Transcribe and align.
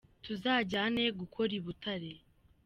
Tuzajyane 0.23 1.03
gukora 1.19 1.51
i 1.59 1.61
Butare. 1.65 2.13